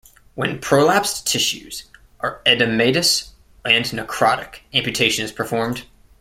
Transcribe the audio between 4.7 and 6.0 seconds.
amputation is performed.